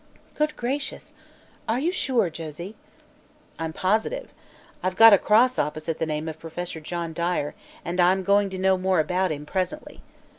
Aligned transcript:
"Good 0.33 0.55
gracious! 0.55 1.13
Are 1.67 1.77
you 1.77 1.91
sure, 1.91 2.31
Josie?" 2.31 2.75
"I'm 3.59 3.71
positive. 3.71 4.33
I've 4.81 4.95
got 4.95 5.13
a 5.13 5.19
cross 5.19 5.59
opposite 5.59 5.99
the 5.99 6.07
name 6.07 6.27
of 6.27 6.39
Professor 6.39 6.79
John 6.79 7.13
Dyer, 7.13 7.53
and 7.85 7.99
I'm 7.99 8.23
going 8.23 8.49
to 8.49 8.57
know 8.57 8.79
more 8.79 8.99
about 8.99 9.31
him 9.31 9.45
presently. 9.45 10.01